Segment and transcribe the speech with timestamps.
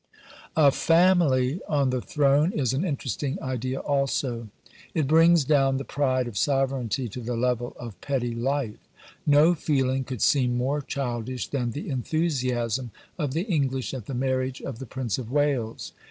[0.55, 4.47] A FAMILY on the throne is an interesting idea also.
[4.95, 8.79] It brings down the pride of sovereignty to the level of petty life.
[9.27, 14.59] No feeling could seem more childish than the enthusiasm of the English at the marriage
[14.59, 15.93] of the Prince of Wales.